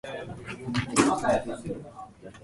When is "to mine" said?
0.55-0.95